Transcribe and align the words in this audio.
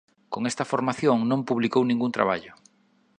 Con 0.33 0.41
esta 0.51 0.69
formación 0.71 1.17
non 1.29 1.45
publicou 1.49 1.83
ningún 1.85 2.11
traballo. 2.17 2.51